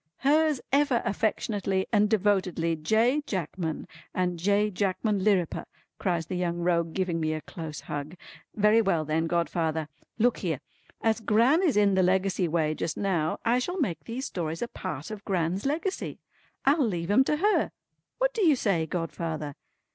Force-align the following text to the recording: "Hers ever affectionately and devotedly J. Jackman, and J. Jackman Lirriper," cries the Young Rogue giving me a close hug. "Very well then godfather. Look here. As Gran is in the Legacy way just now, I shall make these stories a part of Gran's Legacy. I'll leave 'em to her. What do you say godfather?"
"Hers 0.21 0.59
ever 0.71 1.03
affectionately 1.05 1.85
and 1.93 2.09
devotedly 2.09 2.75
J. 2.75 3.21
Jackman, 3.27 3.87
and 4.15 4.39
J. 4.39 4.71
Jackman 4.71 5.23
Lirriper," 5.23 5.65
cries 5.99 6.25
the 6.25 6.33
Young 6.37 6.57
Rogue 6.57 6.95
giving 6.95 7.19
me 7.19 7.33
a 7.33 7.41
close 7.41 7.81
hug. 7.81 8.15
"Very 8.55 8.81
well 8.81 9.05
then 9.05 9.27
godfather. 9.27 9.89
Look 10.17 10.37
here. 10.39 10.59
As 11.03 11.19
Gran 11.19 11.61
is 11.61 11.77
in 11.77 11.93
the 11.93 12.01
Legacy 12.01 12.47
way 12.47 12.73
just 12.73 12.97
now, 12.97 13.37
I 13.45 13.59
shall 13.59 13.79
make 13.79 14.05
these 14.05 14.25
stories 14.25 14.63
a 14.63 14.67
part 14.67 15.11
of 15.11 15.23
Gran's 15.23 15.67
Legacy. 15.67 16.17
I'll 16.65 16.81
leave 16.83 17.11
'em 17.11 17.23
to 17.25 17.37
her. 17.37 17.69
What 18.17 18.33
do 18.33 18.43
you 18.43 18.55
say 18.55 18.87
godfather?" 18.87 19.53